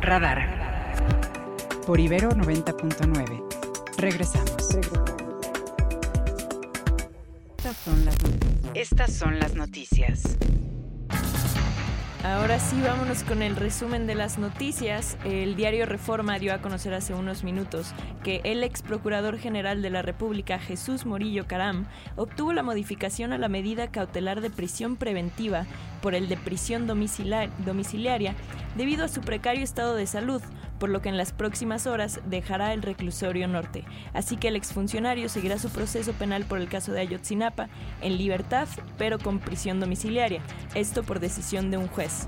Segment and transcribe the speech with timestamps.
[0.00, 0.38] Radar.
[1.86, 3.42] Por Ibero 90.9.
[3.98, 4.76] Regresamos.
[7.56, 8.70] Estas son las noticias.
[8.74, 10.22] Estas son las noticias.
[12.22, 15.16] Ahora sí, vámonos con el resumen de las noticias.
[15.24, 19.88] El diario Reforma dio a conocer hace unos minutos que el ex procurador general de
[19.88, 21.86] la República, Jesús Morillo Caram,
[22.16, 25.64] obtuvo la modificación a la medida cautelar de prisión preventiva
[26.02, 28.34] por el de prisión domiciliaria
[28.76, 30.42] debido a su precario estado de salud,
[30.80, 33.84] por lo que en las próximas horas dejará el reclusorio norte.
[34.12, 37.68] Así que el exfuncionario seguirá su proceso penal por el caso de Ayotzinapa
[38.00, 38.66] en libertad,
[38.98, 40.42] pero con prisión domiciliaria,
[40.74, 42.26] esto por decisión de un juez.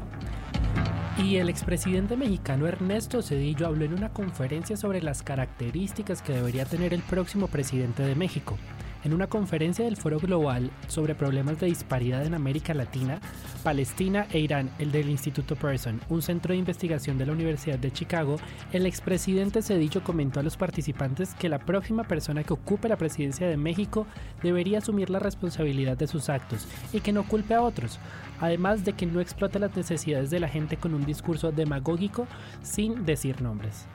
[1.18, 6.64] Y el expresidente mexicano Ernesto Cedillo habló en una conferencia sobre las características que debería
[6.64, 8.56] tener el próximo presidente de México.
[9.04, 13.20] En una conferencia del Foro Global sobre problemas de disparidad en América Latina,
[13.64, 17.90] Palestina e Irán, el del Instituto Person, un centro de investigación de la Universidad de
[17.90, 18.36] Chicago,
[18.72, 23.48] el expresidente Cedillo comentó a los participantes que la próxima persona que ocupe la presidencia
[23.48, 24.06] de México
[24.40, 27.98] debería asumir la responsabilidad de sus actos y que no culpe a otros,
[28.40, 32.28] además de que no explote las necesidades de la gente con un discurso demagógico
[32.62, 33.86] sin decir nombres.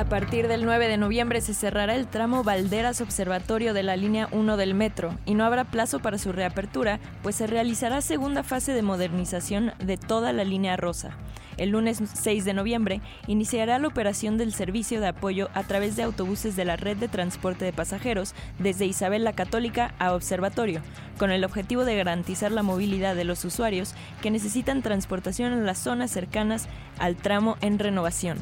[0.00, 4.30] A partir del 9 de noviembre se cerrará el tramo Valderas Observatorio de la línea
[4.32, 8.72] 1 del metro y no habrá plazo para su reapertura, pues se realizará segunda fase
[8.72, 11.18] de modernización de toda la línea rosa.
[11.58, 16.04] El lunes 6 de noviembre iniciará la operación del servicio de apoyo a través de
[16.04, 20.80] autobuses de la red de transporte de pasajeros desde Isabel la Católica a Observatorio,
[21.18, 25.76] con el objetivo de garantizar la movilidad de los usuarios que necesitan transportación en las
[25.76, 28.38] zonas cercanas al tramo en renovación.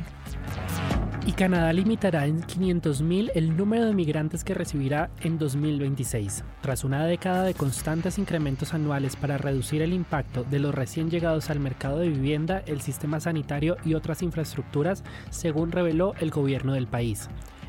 [1.26, 6.44] Y Canadá limitará en 500.000 el número de migrantes que recibirá en 2026.
[6.62, 11.50] Tras una década de constantes incrementos anuales para reducir el impacto de los recién llegados
[11.50, 16.86] al mercado de vivienda, el sistema sanitario y otras infraestructuras, según reveló el gobierno del
[16.86, 17.28] país.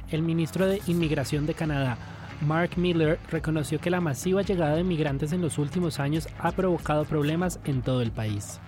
[0.10, 1.98] El ministro de Inmigración de Canadá,
[2.42, 7.04] Mark Miller, reconoció que la masiva llegada de migrantes en los últimos años ha provocado
[7.04, 8.60] problemas en todo el país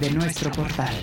[0.00, 0.94] de nuestro portal.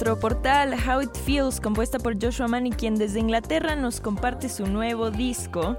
[0.00, 0.72] Nuestro portal.
[0.72, 5.76] How It Feels, compuesta por Joshua Manny, quien desde Inglaterra nos comparte su nuevo disco,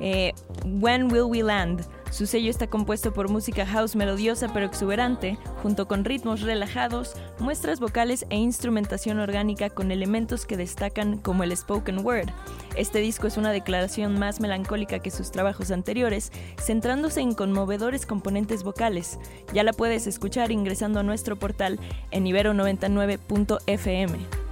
[0.00, 0.32] eh,
[0.64, 1.84] When Will We Land.
[2.10, 7.80] Su sello está compuesto por música house melodiosa pero exuberante, junto con ritmos relajados, muestras
[7.80, 12.28] vocales e instrumentación orgánica con elementos que destacan como el spoken word.
[12.76, 18.62] Este disco es una declaración más melancólica que sus trabajos anteriores, centrándose en conmovedores componentes
[18.62, 19.18] vocales.
[19.52, 21.78] Ya la puedes escuchar ingresando a nuestro portal
[22.10, 24.43] en ibero99.fm.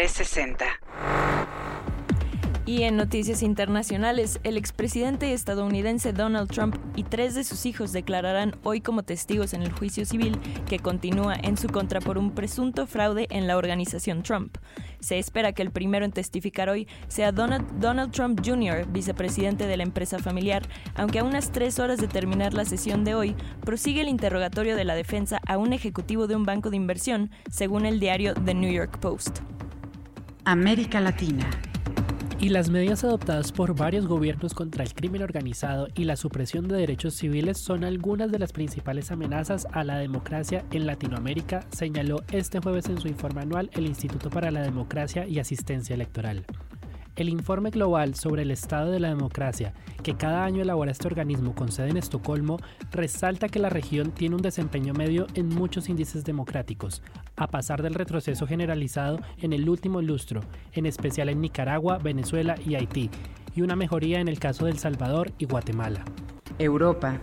[0.00, 0.64] 360.
[2.64, 8.56] Y en noticias internacionales, el expresidente estadounidense Donald Trump y tres de sus hijos declararán
[8.62, 10.38] hoy como testigos en el juicio civil
[10.68, 14.56] que continúa en su contra por un presunto fraude en la organización Trump.
[15.00, 19.82] Se espera que el primero en testificar hoy sea Donald Trump Jr., vicepresidente de la
[19.82, 20.62] empresa familiar,
[20.94, 23.36] aunque a unas tres horas de terminar la sesión de hoy,
[23.66, 27.84] prosigue el interrogatorio de la defensa a un ejecutivo de un banco de inversión, según
[27.84, 29.40] el diario The New York Post.
[30.44, 31.48] América Latina
[32.40, 36.76] y las medidas adoptadas por varios gobiernos contra el crimen organizado y la supresión de
[36.76, 42.58] derechos civiles son algunas de las principales amenazas a la democracia en Latinoamérica, señaló este
[42.60, 46.46] jueves en su informe anual el Instituto para la Democracia y Asistencia Electoral.
[47.20, 51.54] El informe global sobre el estado de la democracia, que cada año elabora este organismo
[51.54, 52.56] con sede en Estocolmo,
[52.92, 57.02] resalta que la región tiene un desempeño medio en muchos índices democráticos,
[57.36, 60.40] a pasar del retroceso generalizado en el último lustro,
[60.72, 63.10] en especial en Nicaragua, Venezuela y Haití,
[63.54, 66.02] y una mejoría en el caso de Salvador y Guatemala.
[66.58, 67.20] Europa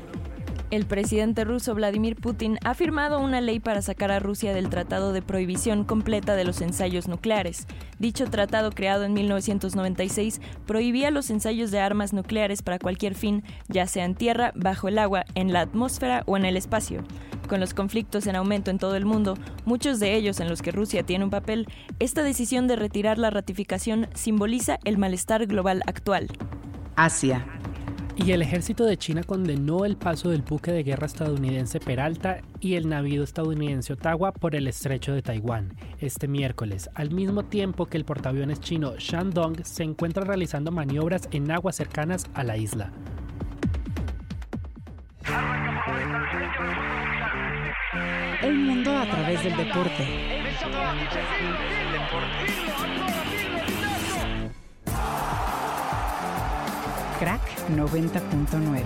[0.69, 5.13] El presidente ruso Vladimir Putin ha firmado una ley para sacar a Rusia del Tratado
[5.13, 7.67] de Prohibición Completa de los Ensayos Nucleares.
[7.99, 13.87] Dicho tratado, creado en 1996, prohibía los ensayos de armas nucleares para cualquier fin, ya
[13.87, 17.01] sea en tierra, bajo el agua, en la atmósfera o en el espacio.
[17.47, 20.73] Con los conflictos en aumento en todo el mundo, muchos de ellos en los que
[20.73, 21.65] Rusia tiene un papel,
[21.99, 26.27] esta decisión de retirar la ratificación simboliza el malestar global actual.
[26.97, 27.45] Asia.
[28.17, 32.73] Y el ejército de China condenó el paso del buque de guerra estadounidense Peralta y
[32.73, 37.97] el navío estadounidense Ottawa por el estrecho de Taiwán este miércoles, al mismo tiempo que
[37.97, 42.91] el portaaviones chino Shandong se encuentra realizando maniobras en aguas cercanas a la isla.
[48.41, 50.07] El mundo a través del deporte.
[57.19, 58.83] Crack 90.9.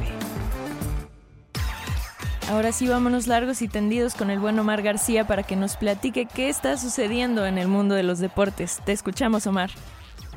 [2.50, 6.26] Ahora sí, vámonos largos y tendidos con el buen Omar García para que nos platique
[6.26, 8.82] qué está sucediendo en el mundo de los deportes.
[8.84, 9.72] Te escuchamos, Omar.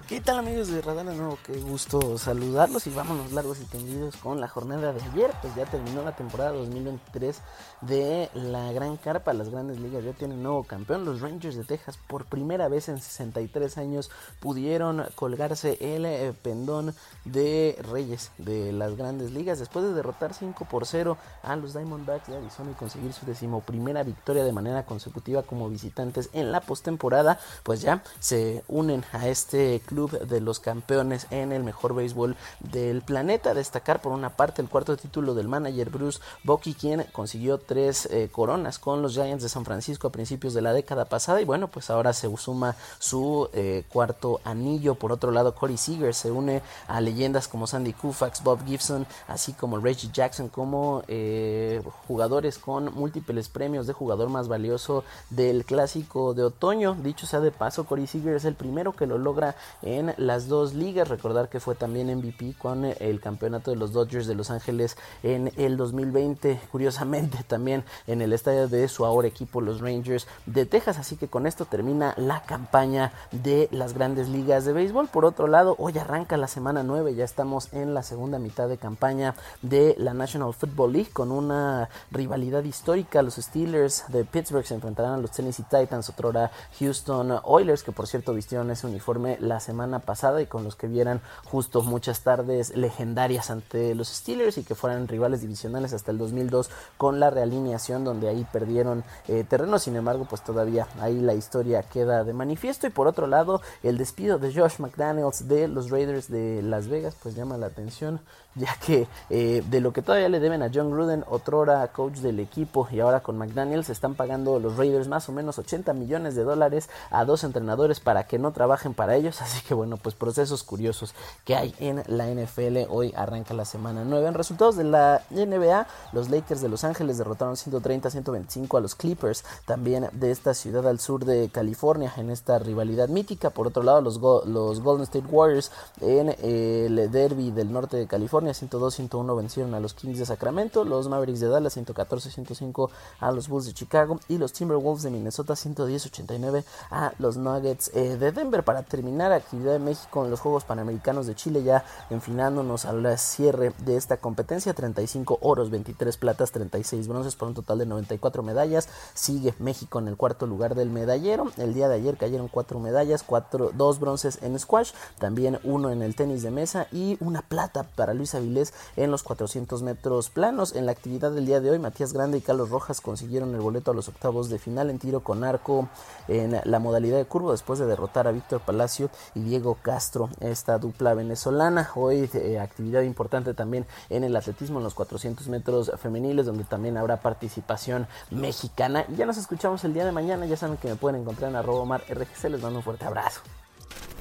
[0.08, 1.38] ¿Qué tal amigos de Radar nuevo?
[1.46, 5.30] Qué gusto saludarlos y vámonos largos y tendidos con la jornada de ayer.
[5.40, 7.40] Pues ya terminó la temporada 2023
[7.80, 9.32] de la Gran Carpa.
[9.32, 11.06] Las grandes ligas ya tienen nuevo campeón.
[11.06, 14.10] Los Rangers de Texas por primera vez en 63 años
[14.40, 20.66] pudieron colgarse el eh, pendón de Reyes de las grandes ligas después de derrotar 5
[20.66, 25.44] por 0 a los Diamondbacks de Arizona y conseguir su decimoprimera victoria de manera consecutiva
[25.44, 27.38] como visitantes en la postemporada.
[27.62, 33.02] Pues ya se unen a este club de los campeones en el mejor béisbol del
[33.02, 33.54] planeta.
[33.54, 38.28] Destacar por una parte el cuarto título del manager Bruce Bochy, quien consiguió tres eh,
[38.30, 41.40] coronas con los Giants de San Francisco a principios de la década pasada.
[41.40, 44.96] Y bueno, pues ahora se suma su eh, cuarto anillo.
[44.96, 49.52] Por otro lado, Corey Seager se une a leyendas como Sandy Koufax, Bob Gibson, así
[49.52, 56.34] como Reggie Jackson, como eh, jugadores con múltiples premios de jugador más valioso del clásico
[56.34, 56.96] de otoño.
[57.02, 60.74] Dicho sea de paso, Corey Seager es el primero que lo logra en las dos
[60.74, 61.08] ligas.
[61.08, 65.52] Recordar que fue también MVP con el campeonato de los Dodgers de Los Ángeles en
[65.56, 66.60] el 2020.
[66.72, 70.98] Curiosamente también en el estadio de su ahora equipo, los Rangers de Texas.
[70.98, 75.08] Así que con esto termina la campaña de las grandes ligas de béisbol.
[75.08, 77.14] Por otro lado, hoy arranca la semana 9.
[77.14, 81.88] Ya estamos en la segunda mitad de campaña de la National Football League con una
[82.10, 83.22] rivalidad histórica.
[83.22, 86.50] Los Steelers de Pittsburgh se enfrentarán a los Tennessee Titans, otrora
[86.80, 90.76] Houston Oilers, que por cierto vistieron ese uniforme la semana semana pasada y con los
[90.76, 96.12] que vieran justo muchas tardes legendarias ante los Steelers y que fueran rivales divisionales hasta
[96.12, 99.80] el 2002 con la realineación donde ahí perdieron eh, terreno.
[99.80, 102.86] Sin embargo, pues todavía ahí la historia queda de manifiesto.
[102.86, 107.16] Y por otro lado, el despido de Josh McDaniels de los Raiders de Las Vegas
[107.20, 108.20] pues llama la atención
[108.54, 112.38] ya que eh, de lo que todavía le deben a John Gruden, otrora coach del
[112.40, 116.44] equipo y ahora con McDaniels, están pagando los Raiders más o menos 80 millones de
[116.44, 119.42] dólares a dos entrenadores para que no trabajen para ellos.
[119.42, 121.14] Así que bueno, pues procesos curiosos
[121.44, 122.88] que hay en la NFL.
[122.88, 124.28] Hoy arranca la semana 9.
[124.28, 129.44] En resultados de la NBA, los Lakers de Los Ángeles derrotaron 130-125 a los Clippers,
[129.66, 133.50] también de esta ciudad al sur de California, en esta rivalidad mítica.
[133.50, 138.43] Por otro lado, los, los Golden State Warriors en el derby del norte de California
[138.52, 143.66] 102-101 vencieron a los Kings de Sacramento, los Mavericks de Dallas 114-105 a los Bulls
[143.66, 148.64] de Chicago y los Timberwolves de Minnesota 110-89 a los Nuggets eh, de Denver.
[148.64, 153.72] Para terminar, actividad de México en los Juegos Panamericanos de Chile ya enfinándonos al cierre
[153.84, 158.88] de esta competencia, 35 oros, 23 platas, 36 bronces por un total de 94 medallas.
[159.14, 161.50] Sigue México en el cuarto lugar del medallero.
[161.56, 166.02] El día de ayer cayeron cuatro medallas, cuatro, dos bronces en squash, también uno en
[166.02, 170.74] el tenis de mesa y una plata para Luis Avilés en los 400 metros planos.
[170.74, 173.90] En la actividad del día de hoy, Matías Grande y Carlos Rojas consiguieron el boleto
[173.90, 175.88] a los octavos de final en tiro con arco
[176.28, 180.78] en la modalidad de curvo después de derrotar a Víctor Palacio y Diego Castro, esta
[180.78, 181.90] dupla venezolana.
[181.94, 186.96] Hoy eh, actividad importante también en el atletismo en los 400 metros femeniles donde también
[186.96, 189.06] habrá participación mexicana.
[189.16, 191.84] Ya nos escuchamos el día de mañana, ya saben que me pueden encontrar en arroba
[191.84, 193.40] mar RGC, les mando un fuerte abrazo.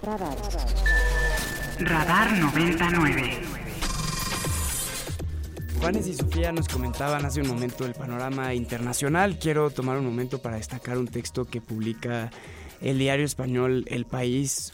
[0.03, 0.37] Radar.
[1.79, 3.72] Radar 99.
[5.79, 9.37] Juanes y Sofía nos comentaban hace un momento el panorama internacional.
[9.39, 12.31] Quiero tomar un momento para destacar un texto que publica
[12.81, 14.73] el diario español El País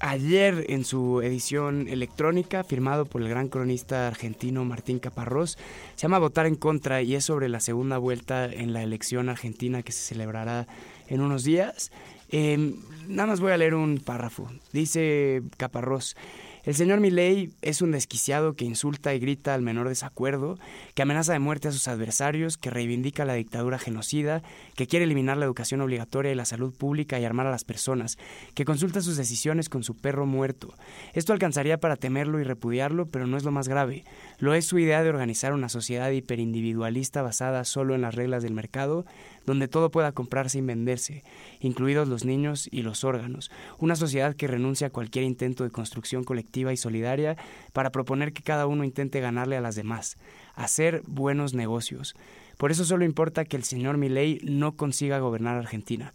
[0.00, 5.56] ayer en su edición electrónica, firmado por el gran cronista argentino Martín Caparrós.
[5.94, 9.82] Se llama Votar en contra y es sobre la segunda vuelta en la elección argentina
[9.82, 10.66] que se celebrará
[11.08, 11.90] en unos días.
[12.30, 12.76] Em,
[13.08, 14.50] nada más voy a leer un párrafo.
[14.72, 16.16] Dice Caparrós.
[16.64, 20.58] El señor Milley es un desquiciado que insulta y grita al menor desacuerdo,
[20.94, 24.42] que amenaza de muerte a sus adversarios, que reivindica la dictadura genocida,
[24.74, 28.16] que quiere eliminar la educación obligatoria y la salud pública y armar a las personas,
[28.54, 30.72] que consulta sus decisiones con su perro muerto.
[31.12, 34.04] Esto alcanzaría para temerlo y repudiarlo, pero no es lo más grave.
[34.38, 38.54] Lo es su idea de organizar una sociedad hiperindividualista basada solo en las reglas del
[38.54, 39.04] mercado,
[39.44, 41.24] donde todo pueda comprarse y venderse,
[41.60, 46.24] incluidos los niños y los órganos, una sociedad que renuncia a cualquier intento de construcción
[46.24, 47.36] colectiva y solidaria
[47.72, 50.16] para proponer que cada uno intente ganarle a las demás,
[50.54, 52.14] hacer buenos negocios.
[52.58, 56.12] Por eso solo importa que el señor Milei no consiga gobernar Argentina.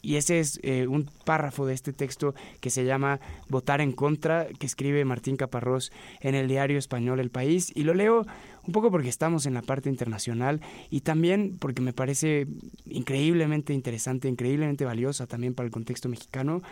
[0.00, 4.46] Y ese es eh, un párrafo de este texto que se llama Votar en contra,
[4.46, 7.72] que escribe Martín Caparrós en el diario español El País.
[7.74, 8.24] Y lo leo
[8.68, 10.60] un poco porque estamos en la parte internacional
[10.90, 12.46] y también porque me parece
[12.84, 16.62] increíblemente interesante, increíblemente valiosa también para el contexto mexicano,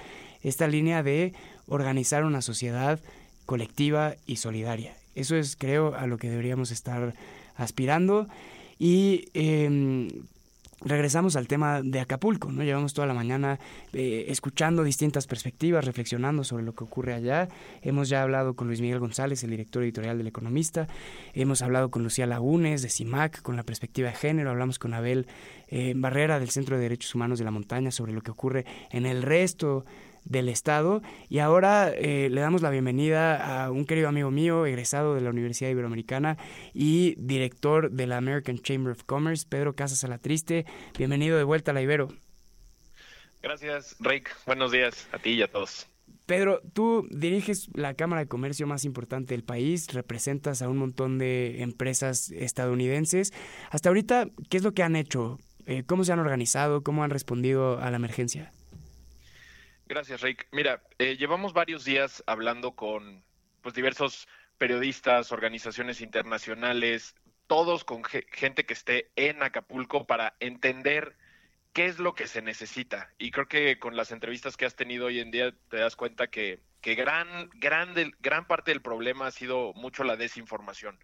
[0.43, 1.33] esta línea de
[1.67, 3.01] organizar una sociedad
[3.47, 4.95] colectiva y solidaria.
[5.15, 7.15] Eso es, creo, a lo que deberíamos estar
[7.57, 8.29] aspirando.
[8.79, 10.11] Y eh,
[10.85, 12.63] regresamos al tema de Acapulco, ¿no?
[12.63, 13.59] Llevamos toda la mañana
[13.93, 17.49] eh, escuchando distintas perspectivas, reflexionando sobre lo que ocurre allá.
[17.83, 20.87] Hemos ya hablado con Luis Miguel González, el director editorial del Economista.
[21.35, 24.51] Hemos hablado con Lucía Lagunes de CIMAC, con la perspectiva de género.
[24.51, 25.27] Hablamos con Abel
[25.69, 29.07] eh, Barrera del Centro de Derechos Humanos de la Montaña sobre lo que ocurre en
[29.07, 29.85] el resto
[30.27, 31.03] del Estado.
[31.29, 35.31] Y ahora eh, le damos la bienvenida a un querido amigo mío, egresado de la
[35.31, 36.37] Universidad Iberoamericana
[36.75, 40.67] y director de la American Chamber of Commerce, Pedro Casas Alatriste.
[40.99, 42.09] Bienvenido de vuelta a la Ibero.
[43.43, 44.35] Gracias, Rick.
[44.47, 45.87] Buenos días a ti y a todos.
[46.27, 51.19] Pedro, tú diriges la Cámara de Comercio más importante del país, representas a un montón
[51.19, 53.33] de empresas estadounidenses.
[53.71, 55.39] Hasta ahorita, ¿qué es lo que han hecho?
[55.67, 56.83] Eh, ¿Cómo se han organizado?
[56.83, 58.53] ¿Cómo han respondido a la emergencia?
[59.89, 60.49] Gracias, Rick.
[60.51, 63.23] Mira, eh, llevamos varios días hablando con
[63.63, 64.27] pues, diversos
[64.59, 67.15] periodistas, organizaciones internacionales,
[67.47, 71.17] todos con gente que esté en Acapulco para entender
[71.73, 73.13] qué es lo que se necesita.
[73.17, 76.27] Y creo que con las entrevistas que has tenido hoy en día te das cuenta
[76.27, 80.99] que, que gran, gran, gran parte del problema ha sido mucho la desinformación.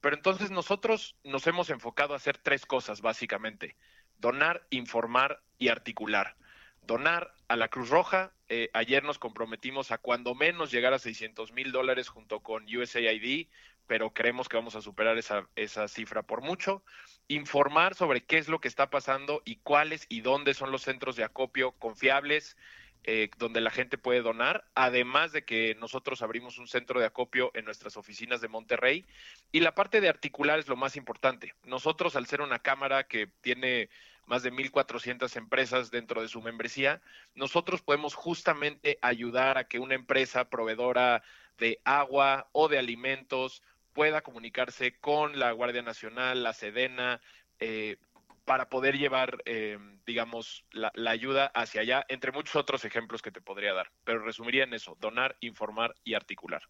[0.00, 3.74] Pero entonces nosotros nos hemos enfocado a hacer tres cosas, básicamente.
[4.18, 6.36] Donar, informar y articular
[6.82, 8.32] donar a la Cruz Roja.
[8.48, 13.48] Eh, ayer nos comprometimos a cuando menos llegar a 600 mil dólares junto con USAID,
[13.86, 16.82] pero creemos que vamos a superar esa, esa cifra por mucho.
[17.28, 21.16] Informar sobre qué es lo que está pasando y cuáles y dónde son los centros
[21.16, 22.56] de acopio confiables.
[23.04, 27.50] Eh, donde la gente puede donar, además de que nosotros abrimos un centro de acopio
[27.54, 29.06] en nuestras oficinas de Monterrey.
[29.52, 31.54] Y la parte de articular es lo más importante.
[31.64, 33.88] Nosotros, al ser una cámara que tiene
[34.26, 37.00] más de 1.400 empresas dentro de su membresía,
[37.34, 41.22] nosotros podemos justamente ayudar a que una empresa proveedora
[41.58, 43.62] de agua o de alimentos
[43.94, 47.20] pueda comunicarse con la Guardia Nacional, la Sedena,
[47.58, 47.96] eh,
[48.44, 53.40] para poder llevar, eh, digamos, la, ayuda hacia allá, entre muchos otros ejemplos que te
[53.40, 53.90] podría dar.
[54.04, 56.62] Pero resumiría en eso, donar, informar y articular.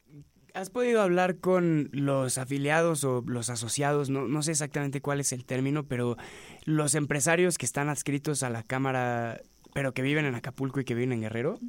[0.52, 4.10] ¿Has podido hablar con los afiliados o los asociados?
[4.10, 6.16] No, no sé exactamente cuál es el término, pero
[6.64, 9.40] los empresarios que están adscritos a la Cámara,
[9.72, 11.60] pero que viven en Acapulco y que viven en Guerrero.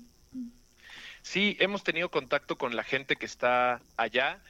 [1.22, 4.42] Sí, hemos tenido contacto con la gente que está allá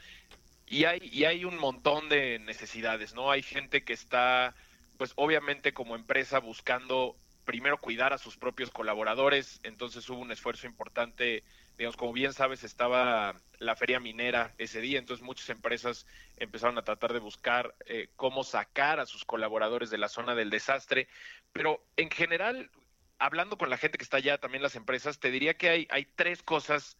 [0.65, 3.29] y hay, y hay un montón de necesidades, ¿no?
[3.29, 4.55] Hay gente que está
[5.01, 10.67] pues obviamente como empresa buscando primero cuidar a sus propios colaboradores, entonces hubo un esfuerzo
[10.67, 11.43] importante,
[11.75, 16.05] digamos, como bien sabes, estaba la feria minera ese día, entonces muchas empresas
[16.37, 20.51] empezaron a tratar de buscar eh, cómo sacar a sus colaboradores de la zona del
[20.51, 21.07] desastre,
[21.51, 22.69] pero en general,
[23.17, 26.05] hablando con la gente que está allá, también las empresas, te diría que hay, hay
[26.05, 26.95] tres cosas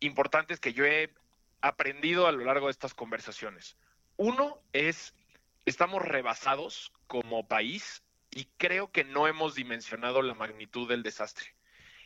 [0.00, 1.12] importantes que yo he
[1.60, 3.76] aprendido a lo largo de estas conversaciones.
[4.16, 5.12] Uno es
[5.64, 11.54] estamos rebasados como país y creo que no hemos dimensionado la magnitud del desastre.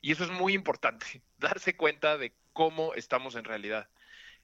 [0.00, 3.88] Y eso es muy importante, darse cuenta de cómo estamos en realidad.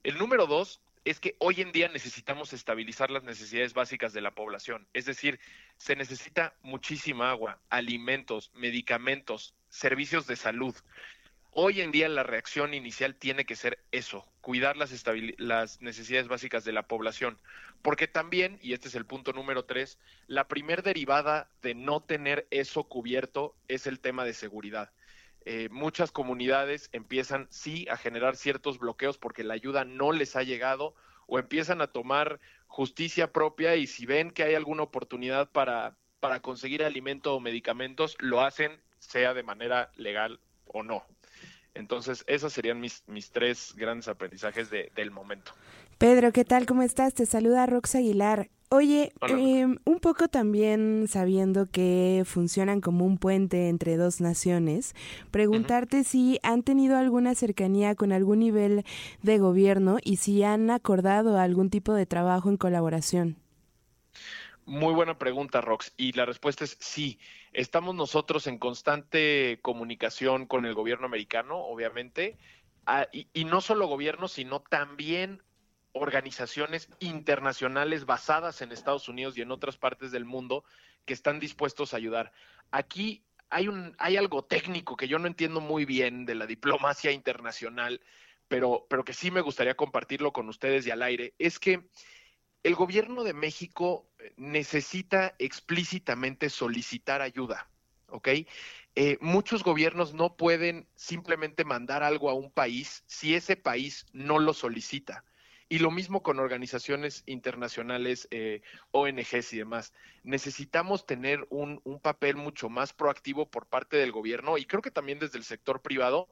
[0.03, 4.35] El número dos es que hoy en día necesitamos estabilizar las necesidades básicas de la
[4.35, 4.89] población.
[4.95, 5.39] Es decir,
[5.77, 10.75] se necesita muchísima agua, alimentos, medicamentos, servicios de salud.
[11.57, 14.91] Hoy en día la reacción inicial tiene que ser eso, cuidar las,
[15.81, 17.39] necesidades básicas de la población.
[17.81, 22.49] Porque también, y este es el punto número tres, la primer derivada de no tener
[22.51, 24.91] eso cubierto es el tema de seguridad.
[25.45, 30.43] Eh, muchas comunidades empiezan sí a generar ciertos bloqueos porque la ayuda no les ha
[30.43, 30.97] llegado
[31.29, 36.41] o empiezan a tomar justicia propia y si ven que hay alguna oportunidad para, para
[36.41, 41.07] conseguir alimento o medicamentos, lo hacen sea de manera legal o no.
[41.75, 45.53] Entonces, esos serían mis, mis tres grandes aprendizajes del momento.
[45.99, 46.67] Pedro, ¿qué tal?
[46.67, 47.15] ¿Cómo estás?
[47.15, 48.49] Te saluda Rox Aguilar.
[48.71, 54.95] Oye, em, un poco también sabiendo que funcionan como un puente entre dos naciones,
[55.31, 58.85] preguntarte si han tenido alguna cercanía con algún nivel
[59.23, 63.37] de gobierno y si han acordado algún tipo de trabajo en colaboración.
[64.67, 65.93] Muy buena pregunta, Rox.
[65.97, 67.19] Y la respuesta es sí.
[67.53, 72.39] Estamos nosotros en constante comunicación con el gobierno americano, obviamente,
[72.87, 75.43] ah, y, no solo gobierno, sino también
[75.93, 80.65] organizaciones internacionales basadas en Estados Unidos y en otras partes del mundo
[81.05, 82.33] que están dispuestos a ayudar.
[82.71, 87.13] Aquí hay, un, hay algo técnico que yo no entiendo muy bien de la diplomacia
[87.13, 88.01] internacional,
[88.49, 91.35] pero, pero que sí me gustaría compartirlo con ustedes y al aire.
[91.39, 91.87] Es que
[92.65, 97.69] el gobierno de México necesita explícitamente solicitar ayuda,
[98.09, 98.29] ¿ok?
[98.97, 104.39] Eh, muchos gobiernos no pueden simplemente mandar algo a un país si ese país no
[104.39, 105.25] lo solicita.
[105.69, 108.61] Y lo mismo con organizaciones internacionales, eh,
[108.93, 109.93] ONGs y demás.
[110.23, 114.91] Necesitamos tener un, un, papel mucho más proactivo por parte del gobierno y creo que
[114.91, 116.29] también desde el sector privado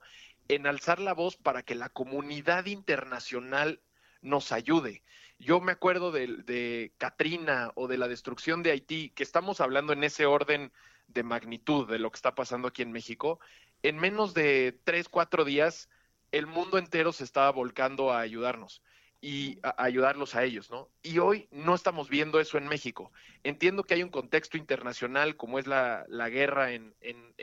[0.48, 3.80] en alzar la voz para que la comunidad internacional
[4.20, 5.02] nos ayude.
[5.42, 10.04] Yo me acuerdo de, Katrina o de la destrucción de Haití, que estamos hablando en
[10.04, 10.72] ese orden
[11.08, 13.40] de magnitud de lo que está pasando aquí en México.
[13.82, 15.88] En menos de tres, cuatro días,
[16.30, 18.82] el mundo entero se estaba volcando a ayudarnos
[19.20, 20.88] y a, ayudarlos a ellos, ¿no?
[21.02, 23.10] Y hoy no estamos viendo eso en México.
[23.42, 26.94] Entiendo que hay un contexto internacional como es la, guerra en,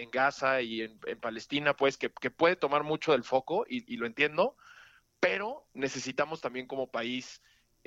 [0.09, 4.55] Gaza y en, Palestina, pues que, puede tomar mucho del foco y lo entiendo,
[5.19, 7.41] pero necesitamos también como país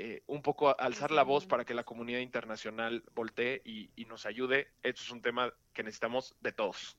[0.05, 4.67] eh, un poco alzar la voz para que la comunidad internacional voltee y, nos ayude.
[4.83, 6.99] Esto es un tema que necesitamos de todos.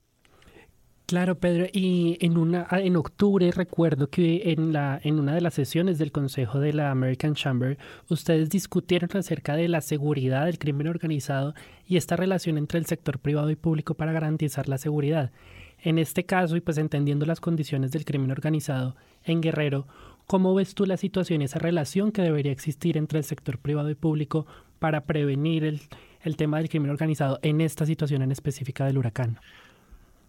[1.04, 5.52] Claro, Pedro, y en una en octubre recuerdo que en la en una de las
[5.52, 7.76] sesiones del Consejo de la American Chamber
[8.08, 11.54] ustedes discutieron acerca de la seguridad del crimen organizado
[11.86, 15.30] y esta relación entre el sector privado y público para garantizar la seguridad.
[15.78, 19.86] En este caso, y pues entendiendo las condiciones del crimen organizado en Guerrero,
[20.26, 23.90] ¿Cómo ves tú la situación y esa relación que debería existir entre el sector privado
[23.90, 24.46] y público
[24.78, 29.38] para prevenir el, tema del crimen organizado en esta situación en específica del huracán?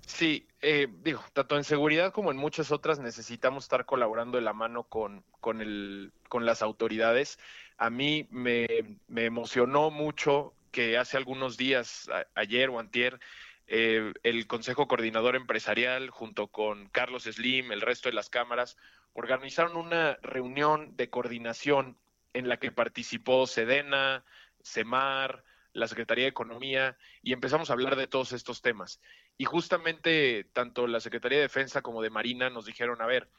[0.05, 4.53] Sí, eh, digo, tanto en seguridad como en muchas otras necesitamos estar colaborando de la
[4.53, 7.39] mano con, con, el, con las autoridades.
[7.77, 8.67] A mí me,
[9.15, 13.19] emocionó mucho que hace algunos días, ayer o antier,
[13.67, 18.77] eh, el Consejo Coordinador Empresarial, junto con Carlos Slim, el resto de las cámaras,
[19.15, 21.97] organizaron una reunión de coordinación
[22.33, 24.25] en la que participó Sedena,
[24.61, 29.01] Semar, la Secretaría de Economía, y empezamos a hablar de todos estos temas.
[29.37, 33.29] Y justamente tanto la Secretaría de Defensa como de Marina nos dijeron, a ver,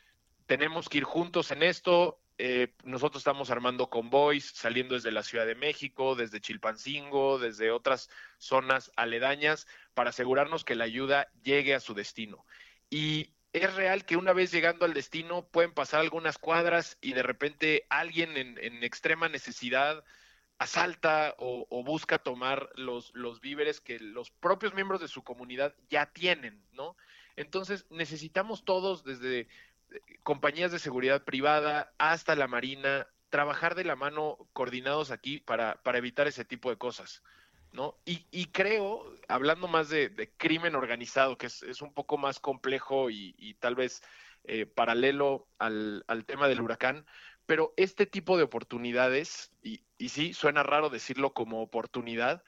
[0.46, 5.46] tenemos que ir juntos en esto, eh, nosotros estamos armando convoys, saliendo desde la Ciudad
[5.46, 8.08] de México, desde Chilpancingo, desde otras
[8.38, 12.46] zonas aledañas, para asegurarnos que la ayuda llegue a su destino.
[12.88, 17.22] Y es real que una vez llegando al destino pueden pasar algunas cuadras y de
[17.22, 20.04] repente alguien en, extrema necesidad
[20.58, 26.62] asalta o, busca tomar los, víveres que los propios miembros de su comunidad ya tienen,
[26.72, 26.96] ¿no?
[27.36, 29.48] Entonces necesitamos todos, desde eh,
[30.22, 36.26] compañías de seguridad privada hasta la Marina, trabajar de la mano coordinados aquí para evitar
[36.26, 37.22] ese tipo de cosas.
[37.72, 37.98] ¿No?
[38.04, 43.74] Y, creo, hablando más de, crimen organizado, que es, un poco más complejo y, tal
[43.74, 44.02] vez
[44.44, 47.06] eh, paralelo al, tema del huracán,
[47.46, 52.42] pero este tipo de oportunidades, y, sí, suena raro decirlo como oportunidad,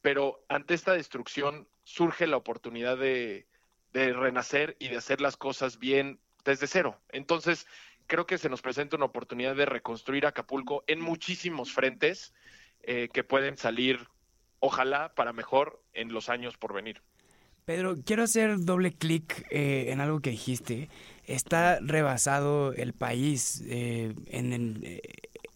[0.00, 3.46] pero ante esta destrucción surge la oportunidad de,
[3.92, 7.00] renacer y de hacer las cosas bien desde cero.
[7.08, 7.66] Entonces,
[8.06, 12.32] creo que se nos presenta una oportunidad de reconstruir Acapulco en muchísimos frentes
[12.82, 14.06] eh, que pueden salir
[14.60, 17.02] ojalá para mejor en los años por venir.
[17.68, 20.88] Pedro, quiero hacer doble clic eh, en algo que dijiste.
[21.26, 25.02] Está rebasado el país eh, en, el,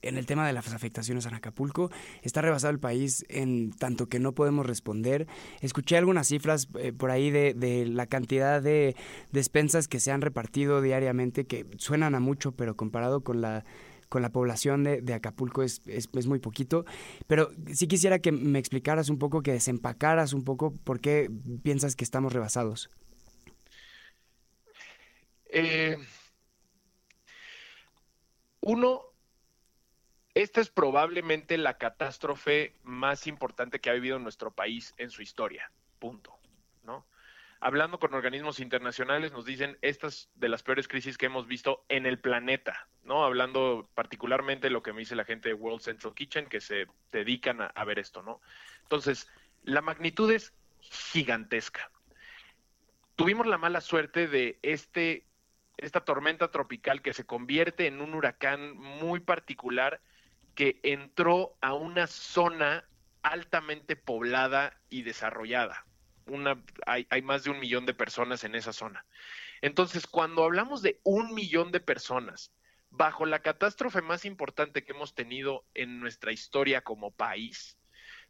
[0.03, 1.91] eh, tema de las afectaciones en Acapulco.
[2.21, 5.27] Está rebasado el país en tanto que no podemos responder.
[5.63, 8.95] Escuché algunas cifras por ahí de, la cantidad de
[9.31, 13.65] despensas que se han repartido diariamente, que suenan a mucho, pero comparado con la
[14.13, 15.81] con la población de, Acapulco es,
[16.27, 16.85] muy poquito.
[17.27, 21.31] Pero sí quisiera que me explicaras un poco, que desempacaras un poco por qué
[21.63, 22.91] piensas que estamos rebasados.
[25.47, 25.97] Eh,
[28.61, 29.01] uno,
[30.35, 35.73] esta es probablemente la catástrofe más importante que ha vivido nuestro país en su historia.
[35.99, 36.42] Punto.
[37.63, 42.07] Hablando con organismos internacionales, nos dicen estas de las peores crisis que hemos visto en
[42.07, 43.25] el planeta, ¿no?
[43.25, 46.89] Hablando particularmente de lo que me dice la gente de World Central Kitchen, que se
[47.13, 48.41] dedican a, ver esto, ¿no?
[48.83, 49.29] Entonces,
[49.63, 51.89] la magnitud es gigantesca.
[53.15, 55.25] Tuvimos la mala suerte de este,
[55.77, 60.01] esta tormenta tropical que se convierte en un huracán muy particular
[60.57, 62.85] que entró a una zona
[63.23, 65.87] altamente poblada y desarrollada
[66.27, 69.05] una, hay, hay más de un millón de personas en esa zona.
[69.61, 72.53] Entonces, cuando hablamos de un millón de personas
[72.91, 77.79] bajo la catástrofe más importante que hemos tenido en nuestra historia como país,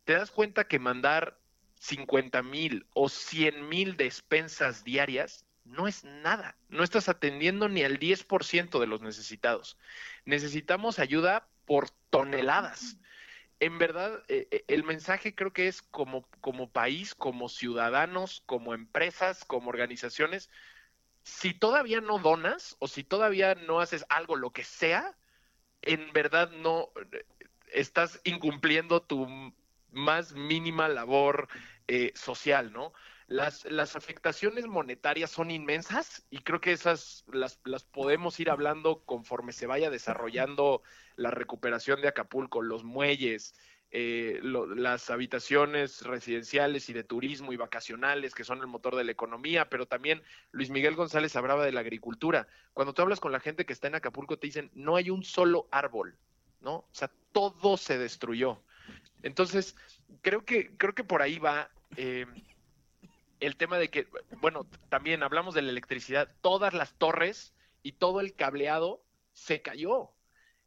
[0.05, 1.39] te das cuenta que mandar
[1.81, 6.57] 50 mil o 100 mil despensas diarias no es nada.
[6.69, 9.79] No estás atendiendo ni al 10% de los necesitados.
[10.25, 12.99] Necesitamos ayuda por toneladas
[13.63, 18.75] en verdad, eh, eh, el mensaje creo que es como, como país, como ciudadanos, como
[18.75, 20.51] empresas, como organizaciones,
[21.23, 25.17] si todavía no donas o si todavía no haces algo, lo que sea,
[25.83, 27.25] en verdad no eh,
[27.73, 29.29] estás incumpliendo tu
[29.93, 31.47] más mínima labor
[32.15, 32.93] social, ¿no?
[33.33, 39.07] Las, las afectaciones monetarias son inmensas y creo que esas las, las podemos ir hablando
[39.07, 40.83] conforme se vaya desarrollando
[41.17, 43.55] la recuperación de Acapulco, los muelles,
[43.91, 49.13] eh, las habitaciones residenciales y de turismo y vacacionales, que son el motor de la
[49.13, 52.49] economía, pero también Luis Miguel González hablaba de la agricultura.
[52.75, 55.25] Cuando tú hablas con la gente que está en Acapulco, te dicen, no hay un
[55.25, 56.19] solo árbol,
[56.61, 56.75] ¿no?
[56.75, 58.63] O sea, todo se destruyó.
[59.23, 59.75] Entonces,
[60.21, 61.71] creo que, creo que por ahí va.
[61.97, 62.27] Eh,
[63.43, 64.07] el tema de que,
[64.41, 67.53] bueno, también hablamos de la electricidad, todas las torres
[67.83, 69.03] y todo el cableado
[69.33, 70.11] se cayó.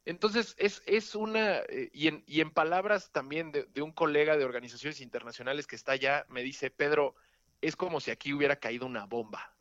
[0.04, 4.44] Entonces, es, es una, eh, y, en, y en palabras también de, un colega de
[4.44, 7.16] organizaciones internacionales que está allá, me dice, Pedro,
[7.62, 9.54] es como si aquí hubiera caído una bomba.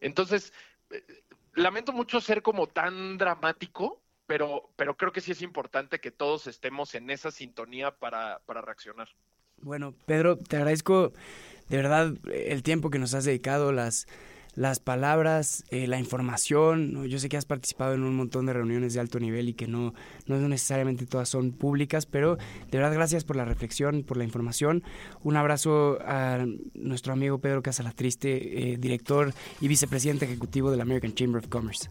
[0.00, 0.54] Entonces,
[0.90, 1.04] eh,
[1.52, 6.46] lamento mucho ser como tan dramático, pero, pero creo que sí es importante que todos
[6.46, 9.10] estemos en esa sintonía para, para reaccionar.
[9.58, 11.12] Bueno, Pedro, te agradezco
[11.72, 14.06] de verdad el tiempo que nos has dedicado, las,
[14.54, 17.08] las palabras, eh, la información.
[17.08, 19.66] Yo sé que has participado en un montón de reuniones de alto nivel y que
[19.66, 19.94] no,
[20.26, 24.82] no necesariamente todas son públicas, pero de verdad gracias por la reflexión, por la información.
[25.22, 29.32] Un abrazo a nuestro amigo Pedro Casalatriste, eh, director
[29.62, 31.88] y vicepresidente ejecutivo de la American Chamber of Commerce.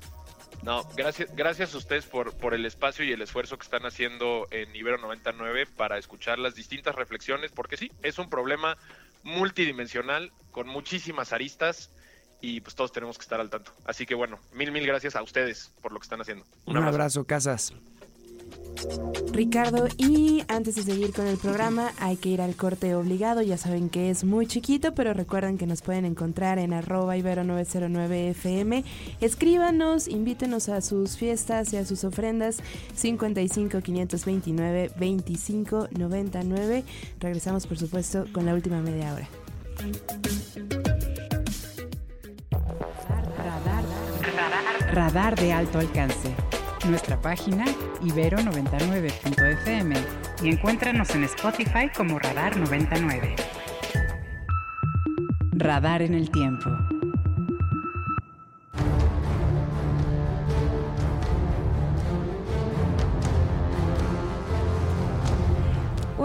[0.64, 4.48] No, gracias, gracias a ustedes por, por el espacio y el esfuerzo que están haciendo
[4.52, 8.78] en Ibero 99 para escuchar las distintas reflexiones, porque sí, es un problema
[9.24, 11.90] multidimensional con muchísimas aristas
[12.42, 13.72] y pues todos tenemos que estar al tanto.
[13.86, 16.46] Así que bueno, mil, mil gracias a ustedes por lo que están haciendo.
[16.66, 17.74] Un, abrazo, Casas.
[19.32, 23.58] Ricardo, y antes de seguir con el programa hay que ir al corte obligado, ya
[23.58, 28.84] saben que es muy chiquito, pero recuerden que nos pueden encontrar en arroba ibero909fm.
[29.22, 32.58] Escríbanos, invítenos a sus fiestas y a sus ofrendas
[32.96, 36.84] 55 529 25 99.
[37.20, 39.30] Regresamos por supuesto con la última media hora.
[44.92, 46.36] Radar de alto alcance
[46.86, 47.66] nuestra página
[48.02, 49.96] ibero99.fm
[50.44, 53.36] y encuéntranos en Spotify como Radar 99.
[55.54, 56.70] Radar en el tiempo.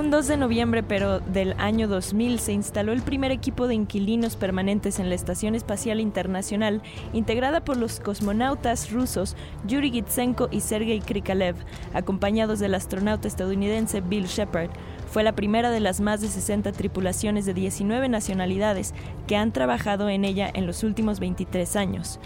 [0.07, 4.37] Un 2 de noviembre, pero del año 2000, se instaló el primer equipo de inquilinos
[4.37, 6.81] permanentes en la Estación Espacial Internacional,
[7.12, 9.35] integrada por los cosmonautas rusos
[9.66, 11.57] Yuri Gitsenko y Sergei Krikalev,
[11.92, 14.71] acompañados del astronauta estadounidense Bill Shepard.
[15.11, 18.95] Fue la primera de las más de 60 tripulaciones de 19 nacionalidades
[19.27, 22.21] que han trabajado en ella en los últimos 23 años.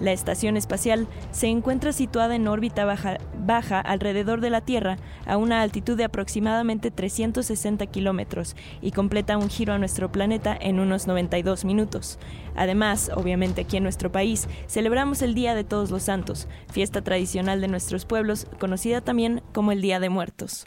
[0.00, 5.62] La estación espacial se encuentra situada en órbita baja, alrededor de la Tierra a una
[5.62, 11.64] altitud de aproximadamente 360 kilómetros y completa un giro a nuestro planeta en unos 92
[11.64, 12.18] minutos.
[12.54, 17.60] Además, obviamente aquí en nuestro país, celebramos el Día de Todos los Santos, fiesta tradicional
[17.60, 20.66] de nuestros pueblos, conocida también como el Día de Muertos.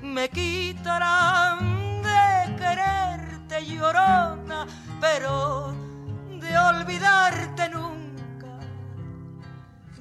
[0.00, 4.64] Me quitarán de quererte, llorona,
[5.00, 5.74] pero
[6.40, 8.60] de olvidarte nunca.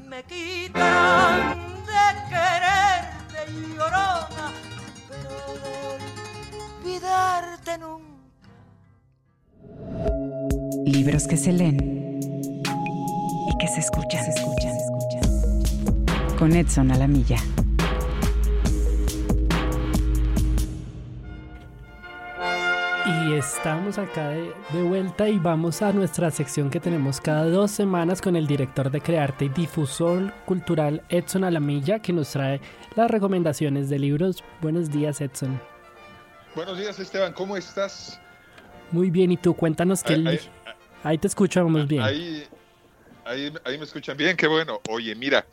[0.07, 1.57] Me quitarán
[1.87, 3.39] de quererte
[3.75, 4.51] llorona,
[5.09, 5.33] pero
[5.63, 5.73] de
[6.77, 8.49] olvidarte nunca.
[10.85, 12.19] Libros que se leen
[13.49, 14.23] y que se escuchan.
[14.25, 14.73] Se escuchan.
[16.37, 17.37] Con Edson Alamilla.
[23.25, 28.21] Y estamos acá de, vuelta y vamos a nuestra sección que tenemos cada dos semanas
[28.21, 32.59] con el director de Crearte y difusor cultural Edson Alamilla que nos trae
[32.95, 34.43] las recomendaciones de libros.
[34.61, 35.61] Buenos días Edson.
[36.53, 38.19] Buenos días Esteban, ¿cómo estás?
[38.91, 39.55] Muy bien, ¿y tú?
[39.55, 40.39] Cuéntanos que ahí,
[41.03, 42.01] ahí, te escuchamos bien.
[42.01, 42.43] Ahí,
[43.25, 44.81] ahí, me escuchan bien, qué bueno.
[44.89, 45.45] Oye, mira,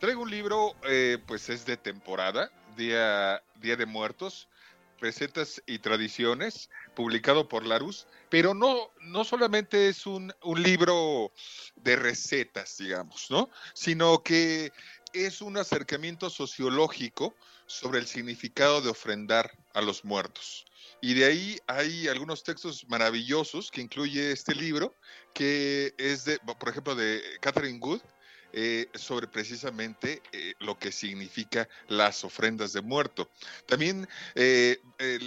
[0.00, 4.48] traigo un libro, eh, pues es de temporada, Día, Día de Muertos
[5.02, 11.32] Recetas y Tradiciones, publicado por Larus, pero no, no solamente es un, un libro
[11.76, 13.50] de recetas, digamos, ¿no?
[13.74, 14.72] Sino que
[15.12, 17.34] es un acercamiento sociológico
[17.66, 20.66] sobre el significado de ofrendar a los muertos.
[21.00, 24.94] Y de ahí hay algunos textos maravillosos que incluye este libro,
[25.34, 28.00] que es de, por ejemplo, de Catherine Good,
[28.52, 33.30] eh, sobre precisamente eh, lo que significa las ofrendas de muerto.
[33.66, 34.78] También eh,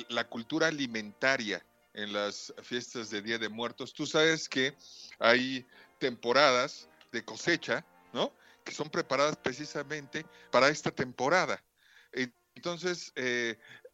[0.10, 3.94] la cultura alimentaria en las fiestas de Día de Muertos.
[3.94, 4.76] Tú sabes que
[5.18, 5.66] hay
[5.98, 8.32] temporadas de cosecha, ¿no?
[8.64, 11.64] Que son preparadas precisamente para esta temporada.
[12.56, 13.14] Entonces,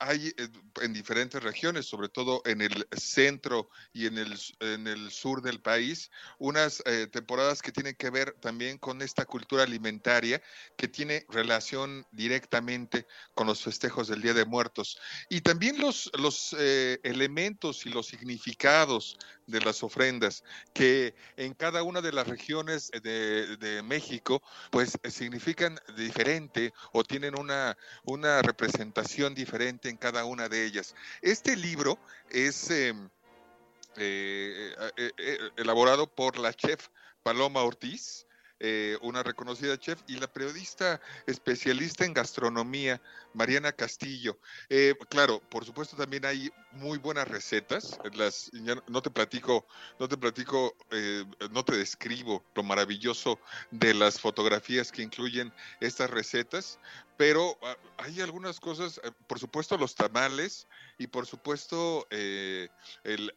[0.02, 0.50] hay eh,
[0.82, 5.62] en diferentes regiones, sobre todo en el centro y en el, en el sur del
[5.62, 6.10] país,
[6.40, 10.42] unas eh, temporadas que tienen que ver también con esta cultura alimentaria
[10.76, 15.00] que tiene relación directamente con los festejos del Día de Muertos.
[15.30, 21.84] Y también los, los eh, elementos y los significados de las ofrendas, que en cada
[21.84, 29.36] una de las regiones de, de México, pues significan diferente o tienen una, una representación
[29.36, 30.96] diferente en cada una de ellas.
[31.22, 32.00] Este libro
[32.30, 33.10] es em,
[33.98, 36.88] eh, eh, eh, elaborado por la chef
[37.22, 38.26] Paloma Ortiz,
[38.64, 43.02] eh, una reconocida chef, y la periodista especialista en gastronomía,
[43.34, 44.38] Mariana Castillo.
[44.70, 48.00] Eh, claro, por supuesto también hay muy buenas recetas.
[48.14, 48.52] Las,
[48.88, 49.66] no te platico,
[50.00, 53.40] no te platico, eh, no te describo lo maravilloso
[53.72, 56.78] de las fotografías que incluyen estas recetas,
[57.18, 60.68] pero ah, hay algunas cosas, por supuesto los tamales
[61.00, 62.70] y por supuesto el,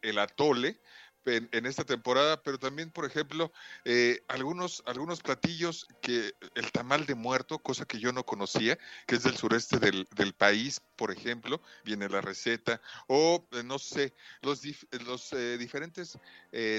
[0.03, 0.79] el atole
[1.25, 3.51] en, esta temporada, pero también, por ejemplo,
[3.83, 9.15] eh, algunos, algunos platillos que el tamal de muerto, cosa que yo no conocía, que
[9.15, 14.13] es del sureste del, del país, por ejemplo, viene la receta, o eh, no sé,
[14.41, 14.61] los,
[15.05, 16.17] los eh, diferentes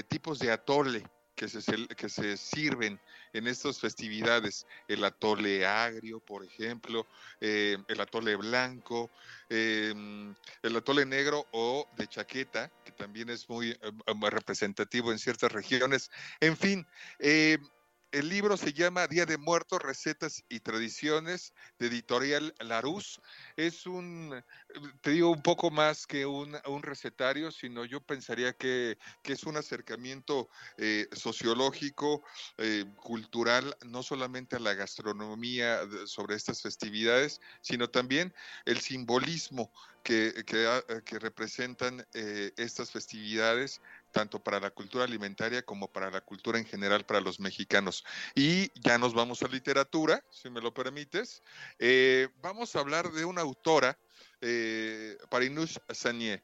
[0.09, 1.03] tipos de atole
[1.37, 1.61] que se,
[1.95, 2.99] que se sirven
[3.31, 4.65] en estas festividades.
[4.87, 7.05] El atole agrio, por ejemplo,
[7.39, 9.11] eh, el atole blanco,
[9.49, 15.19] em, el atole negro o de chaqueta, que también es muy, eh, muy representativo en
[15.19, 16.09] ciertas regiones.
[16.41, 16.85] En fin,
[17.19, 17.59] eh,
[18.11, 23.19] el libro se llama Día de Muertos, Recetas y Tradiciones de Editorial Larus.
[23.55, 24.43] Es un,
[25.01, 30.49] te digo, un poco más que un, recetario, sino yo pensaría que, es un acercamiento
[30.77, 32.23] eh, sociológico,
[32.57, 38.33] eh, cultural, no solamente a la gastronomía sobre estas festividades, sino también
[38.65, 39.71] el simbolismo
[40.03, 43.81] que, que, representan eh, estas festividades
[44.17, 48.03] tanto para la cultura alimentaria como para la cultura en general para los mexicanos.
[48.33, 51.43] Y ya nos vamos a literatura, si me lo permites.
[51.77, 53.95] Eh, vamos a hablar de una autora,
[54.41, 56.43] eh, Parinush Sanier.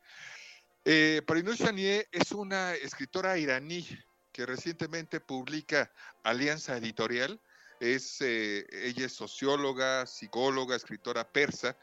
[0.85, 3.87] Eh, Parinush Sanier es una escritora iraní
[4.31, 5.91] que recientemente publica
[6.23, 7.41] Alianza Editorial.
[7.79, 11.75] Es, eh, ella es socióloga, psicóloga, escritora persa.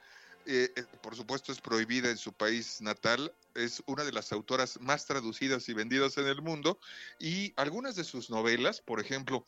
[0.47, 4.81] Eh, eh, por supuesto es prohibida en su país natal, es una de las autoras
[4.81, 6.79] más traducidas y vendidas en el mundo
[7.19, 9.45] y algunas de sus novelas, por ejemplo,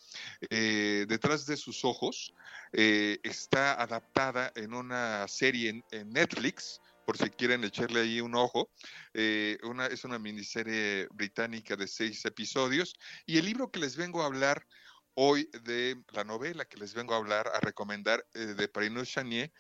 [0.51, 2.35] Detrás de sus ojos,
[2.73, 8.71] está adaptada en una serie en Netflix por si quieren echarle ahí un ojo.
[9.15, 9.59] Eh,
[9.91, 12.95] es una miniserie británica de seis episodios.
[13.27, 14.67] Y el libro que les vengo a hablar
[15.15, 19.53] hoy de la novela que les vengo a hablar, a recomendar eh, de Parinus Chanier,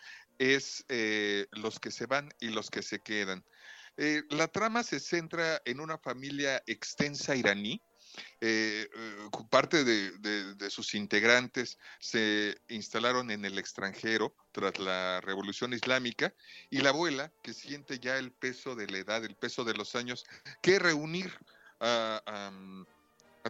[0.42, 3.44] es eh, Los que se van y los que se quedan.
[4.30, 7.82] la trama se centra en una familia extensa iraní
[8.40, 16.34] eh, eh, parte de, sus integrantes se instalaron en el extranjero tras la revolución islámica
[16.70, 19.94] y la abuela, que siente ya el peso de la edad, el peso de los
[19.94, 20.24] años,
[20.60, 21.32] que reunir
[21.80, 22.52] a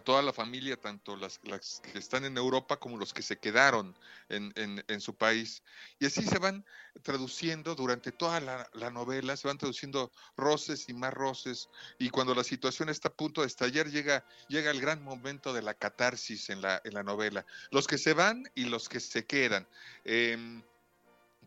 [0.01, 3.95] toda la familia, tanto las, que están en Europa como los que se quedaron
[4.29, 5.63] en, su país.
[5.99, 6.65] Y así se van
[7.01, 12.43] traduciendo durante toda la, novela, se van traduciendo roces y más roces, y cuando la
[12.43, 16.61] situación está a punto de estallar, llega, llega el gran momento de la catarsis en
[16.61, 17.45] la, en la novela.
[17.71, 19.67] Los que se van y los que se quedan.
[20.05, 20.63] Em,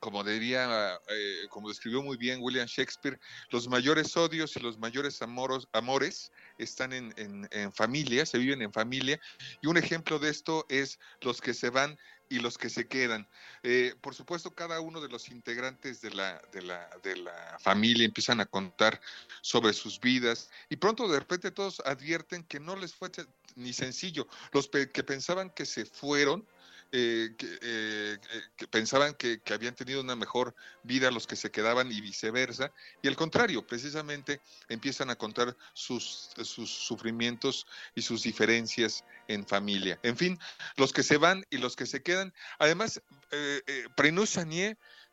[0.01, 3.19] como diría, eh, como describió muy bien William Shakespeare,
[3.51, 8.73] los mayores odios y los mayores amoros, amores están en, en, familia, se viven en
[8.73, 9.21] familia,
[9.63, 13.29] y un ejemplo de esto es los que se van y los que se quedan.
[13.63, 18.05] Eh, por supuesto, cada uno de los integrantes de la, de, la, de la familia
[18.05, 19.01] empiezan a contar
[19.43, 23.11] sobre sus vidas y pronto de repente todos advierten que no les fue
[23.55, 24.27] ni sencillo.
[24.53, 26.47] Los que pensaban que se fueron,
[26.93, 28.19] eh, eh,
[28.57, 32.73] que, pensaban que, habían tenido una mejor vida los que se quedaban y viceversa,
[33.03, 39.99] y al contrario, precisamente empiezan a contar sus, sus sufrimientos y sus diferencias en familia.
[40.03, 40.39] En fin,
[40.77, 42.33] los que se van y los que se quedan.
[42.59, 43.63] Además, eh,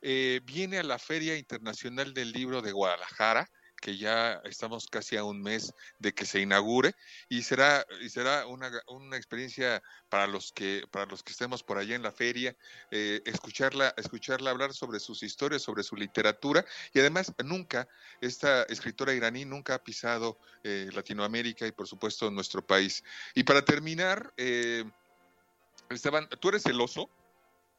[0.02, 3.50] eh viene a la Feria Internacional del Libro de Guadalajara,
[3.84, 6.96] que ya estamos casi a un mes de que se inaugure
[7.28, 11.78] y será y será una, una experiencia para los que para los que estemos por
[11.78, 12.56] allá en la feria
[12.91, 17.89] eh, escucharla escucharla hablar sobre sus historias sobre su literatura y además nunca
[18.22, 23.04] esta escritora iraní nunca ha pisado eh, Latinoamérica y por supuesto nuestro país.
[23.36, 24.86] Y para terminar eh,
[25.89, 27.10] Esteban tú eres celoso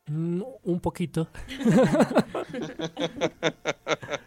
[0.05, 1.31] mm, un poquito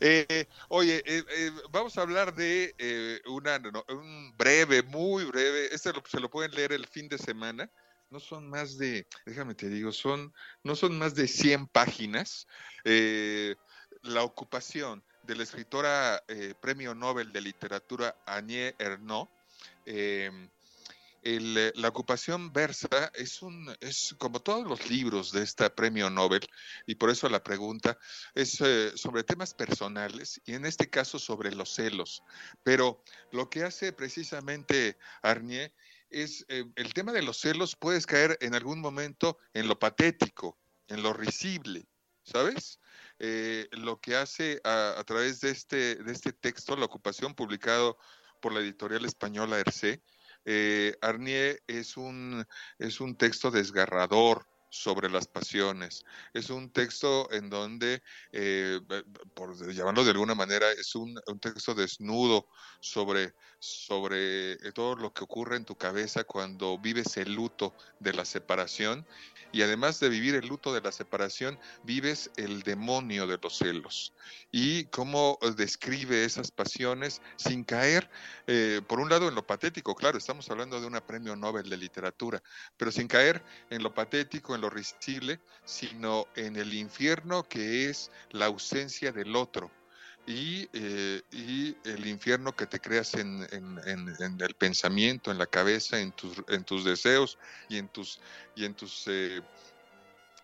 [0.00, 6.20] Eh, oye, eh, eh, vamos a hablar de una, un breve, muy breve, este se
[6.20, 7.70] lo pueden leer el fin de semana,
[8.10, 10.32] no son más de, déjame te digo, son,
[10.62, 12.46] no son más de 100 páginas.
[14.02, 16.22] la ocupación de la escritora
[16.60, 19.28] Premio Nobel de Literatura Agnès Ernaux,
[21.30, 26.48] eh, la ocupación versa es un es como todos los libros de este premio Nobel
[26.86, 27.98] y por eso la pregunta
[28.34, 32.22] es eh, sobre temas personales y en este caso sobre los celos.
[32.62, 35.74] Pero lo que hace precisamente Arnier
[36.08, 40.56] es eh, el tema de los celos puedes caer en algún momento en lo patético
[40.86, 41.86] en lo risible
[42.22, 42.80] sabes
[43.72, 47.98] lo que hace a, través de este de este texto la ocupación publicado
[48.40, 50.02] por la editorial española Ercé
[50.44, 52.46] eh, Arnier es un,
[52.78, 56.04] es un texto desgarrador sobre las pasiones.
[56.32, 58.80] Es un texto en donde, eh,
[59.34, 62.48] por llamarlo de alguna manera, es un, un, texto desnudo
[62.80, 68.24] sobre, sobre todo lo que ocurre en tu cabeza cuando vives el luto de la
[68.24, 69.06] separación
[69.52, 74.12] y además de vivir el luto de la separación, vives el demonio de los celos.
[74.52, 78.10] Y cómo describe esas pasiones sin caer,
[78.46, 81.76] eh, por un lado, en lo patético, claro, estamos hablando de un premio Nobel de
[81.76, 82.42] literatura,
[82.76, 88.10] pero sin caer en lo patético, en lo risible, sino en el infierno que es
[88.30, 89.70] la ausencia del otro
[90.28, 96.12] y, eh, y el infierno que te creas en, el pensamiento, en la cabeza, en
[96.12, 97.38] tus, en tus deseos
[97.70, 98.20] y en tus
[98.54, 99.40] y en tus eh,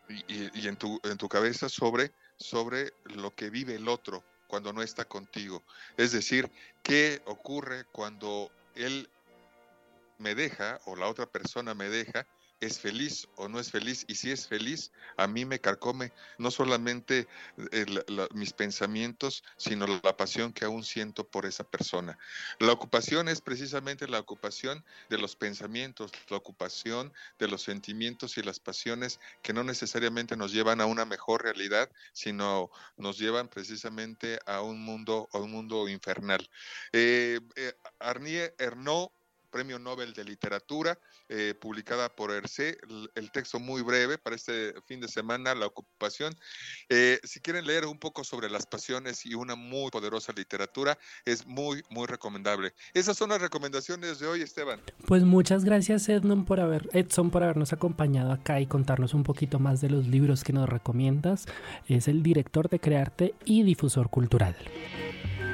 [0.08, 4.80] y, en tu en tu cabeza sobre sobre lo que vive el otro cuando no
[4.80, 5.62] está contigo.
[5.98, 6.50] Es decir,
[6.82, 9.10] qué ocurre cuando él
[10.16, 12.26] me deja o la otra persona me deja
[12.64, 16.50] es feliz o no es feliz y si es feliz, a mí me carcome no
[16.50, 17.28] solamente
[17.72, 17.86] eh,
[18.34, 22.18] mis pensamientos, sino la pasión que aún siento por esa persona.
[22.58, 28.42] La ocupación es precisamente la ocupación de los pensamientos, la ocupación de los sentimientos y
[28.42, 34.38] las pasiones que no necesariamente nos llevan a una mejor realidad, sino nos llevan precisamente
[34.46, 36.48] a un mundo, a un mundo infernal.
[36.92, 39.10] Eh, eh Arnier Ernaux
[39.54, 40.98] Premio Nobel de Literatura,
[41.28, 42.76] eh, publicada por ERC,
[43.14, 46.34] el, texto muy breve para este fin de semana, La ocupación.
[46.88, 51.46] Eh, si quieren leer un poco sobre las pasiones y una muy poderosa literatura, es
[51.46, 52.74] muy, muy recomendable.
[52.94, 54.80] Esas son las recomendaciones de hoy, Esteban.
[55.06, 59.60] Pues muchas gracias, Edson, por, haber, Edson, por habernos acompañado acá y contarnos un poquito
[59.60, 61.46] más de los libros que nos recomiendas.
[61.86, 64.56] Es el director de Crearte y difusor cultural.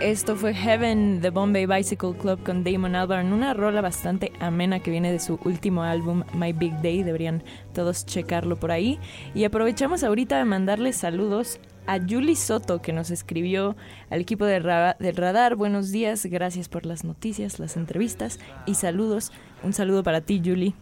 [0.01, 4.91] Esto fue Heaven, The Bombay Bicycle Club con Damon Albarn, una rola bastante amena que
[4.91, 7.43] viene de su último álbum My Big Day, deberían
[7.75, 8.99] todos checarlo por ahí.
[9.35, 13.77] Y aprovechamos ahorita de mandarles saludos a Julie Soto que nos escribió
[14.09, 15.57] al equipo del radar.
[15.57, 19.33] Buenos días, gracias por las noticias, las entrevistas y saludos.
[19.63, 20.73] Un saludo para ti, Julie.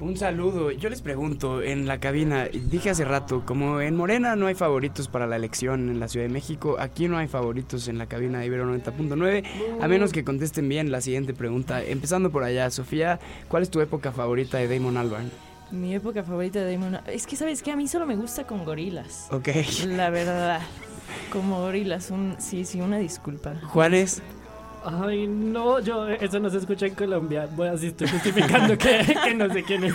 [0.00, 0.70] Un saludo.
[0.70, 5.08] Yo les pregunto, en la cabina, dije hace rato, como en Morena no hay favoritos
[5.08, 8.40] para la elección en la Ciudad de México, aquí no hay favoritos en la cabina
[8.40, 9.44] de Ibero 90.9,
[9.78, 11.82] a menos que contesten bien la siguiente pregunta.
[11.82, 15.30] Empezando por allá, Sofía, ¿cuál es tu época favorita de Damon Albarn?
[15.70, 18.64] Mi época favorita de Damon Es que, ¿sabes que A mí solo me gusta con
[18.64, 19.28] gorilas.
[19.30, 19.48] Ok.
[19.86, 20.62] La verdad.
[21.30, 23.54] Como gorilas, un, sí, sí, una disculpa.
[23.66, 24.22] Juanes.
[24.84, 27.48] Ay, no, yo, eso no se escucha en Colombia.
[27.54, 29.94] Voy así, estoy justificando que, que, no sé quién es.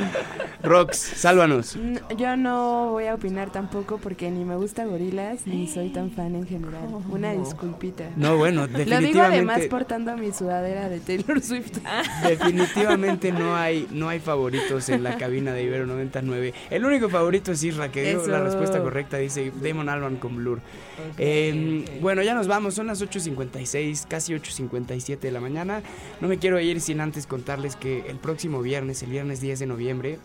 [0.62, 1.76] Rox, sálvanos.
[2.16, 6.36] yo no voy a opinar tampoco porque ni me gusta gorilas ni soy tan fan
[6.36, 6.84] en general.
[7.10, 8.10] Una disculpita.
[8.16, 9.00] No, bueno, definitivamente.
[9.00, 11.78] Lo digo además portando mi sudadera de Taylor Swift.
[12.26, 16.54] Definitivamente no hay, no hay favoritos en la cabina de Ibero 99.
[16.70, 19.16] El único favorito es Isra, que dio la respuesta correcta.
[19.16, 20.60] Dice Damon Alban con Blur.
[21.18, 22.74] Em, bueno, ya nos vamos.
[22.74, 25.80] Son las 8.56 casi 8.57 de la mañana.
[26.20, 29.66] No me quiero ir sin antes contarles que el próximo viernes, el viernes 10 de
[29.66, 30.18] noviembre,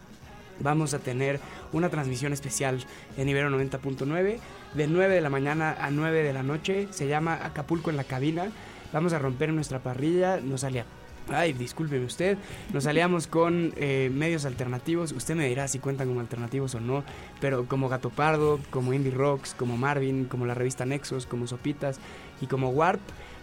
[0.60, 1.40] vamos a tener
[1.72, 2.84] una transmisión especial
[3.16, 4.40] en Ibero 90.9
[4.74, 6.90] de 9 de la mañana a 9 de la noche.
[6.92, 8.52] Se llama Acapulco en la cabina.
[8.92, 10.42] Vamos a romper nuestra parrilla.
[10.42, 10.84] Nos salía
[11.30, 12.38] Ay, discúlpeme usted.
[12.74, 15.14] Nos aliamos con eh, medios alternativos.
[15.14, 17.06] Usted me dirá si cuentan como alternativos o no.
[17.40, 22.00] Pero como Gato Pardo, como Indie Rocks, como Marvin, como la revista Nexos, como Sopitas
[22.42, 23.00] y como Warp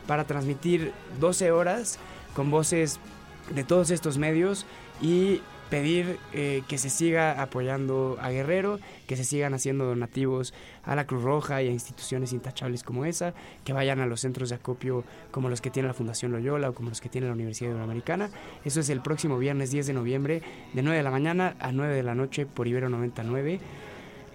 [0.06, 1.98] para transmitir 12 horas
[2.34, 2.98] con voces
[3.54, 4.66] de todos estos medios
[5.00, 5.40] y
[5.70, 11.06] pedir eh, que se siga apoyando a Guerrero, que se sigan haciendo donativos a la
[11.06, 13.34] Cruz Roja y a instituciones intachables como esa,
[13.64, 16.74] que vayan a los centros de acopio como los que tiene la Fundación Loyola o
[16.74, 18.30] como los que tiene la Universidad Iberoamericana.
[18.64, 20.42] Eso es el próximo viernes 10 de noviembre,
[20.74, 23.60] de 9 de la mañana a 9 de la noche por Ibero 99.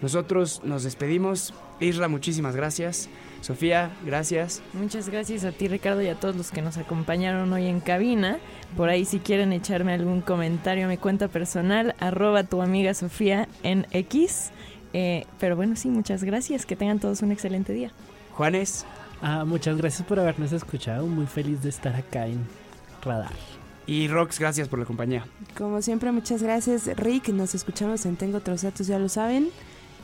[0.01, 1.53] Nosotros nos despedimos.
[1.80, 3.09] Isra, muchísimas gracias.
[3.41, 4.61] Sofía, gracias.
[4.73, 8.37] Muchas gracias a ti, Ricardo, y a todos los que nos acompañaron hoy en cabina.
[8.75, 13.47] Por ahí, si quieren echarme algún comentario a mi cuenta personal, arroba tu amiga Sofía
[13.63, 14.51] en X.
[14.93, 16.65] Eh, pero bueno, sí, muchas gracias.
[16.65, 17.91] Que tengan todos un excelente día.
[18.33, 18.85] Juanes.
[19.21, 21.05] Ah, muchas gracias por habernos escuchado.
[21.07, 22.45] Muy feliz de estar acá en
[23.03, 23.33] Radar.
[23.85, 25.25] Y Rox, gracias por la compañía.
[25.57, 27.29] Como siempre, muchas gracias, Rick.
[27.29, 29.49] Nos escuchamos en Tengo otros datos, ya lo saben.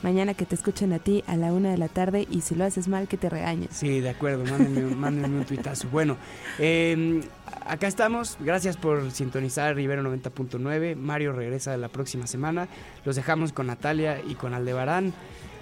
[0.06, 2.64] Mañana que te escuchen a ti a la una de la tarde y si lo
[2.64, 3.70] haces mal, que te regañes.
[3.72, 5.88] Sí, de acuerdo, mándenme, un tuitazo.
[5.88, 6.16] Bueno,
[6.60, 7.24] em,
[7.66, 8.36] acá estamos.
[8.38, 10.94] Gracias por sintonizar Rivero 90.9.
[10.94, 12.68] Mario regresa la próxima semana.
[13.04, 15.12] Los dejamos con Natalia y con Aldebarán.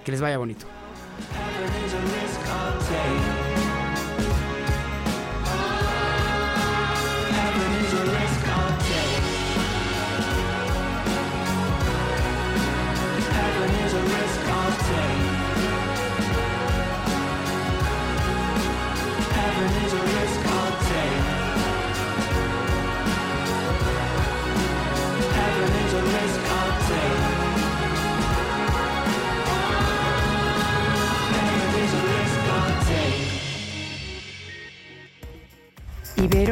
[0.03, 0.67] Que les vaya bonito.